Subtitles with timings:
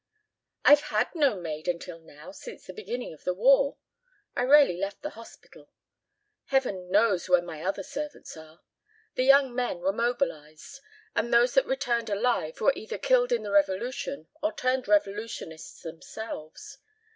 [0.65, 3.77] "I've had no maid until now since the beginning of the war.
[4.35, 5.69] I rarely left the hospital.
[6.45, 8.61] Heaven knows where my other servants are.
[9.13, 10.81] The young men were mobilized
[11.15, 16.79] and those that returned alive were either killed in the revolution or turned revolutionists themselves.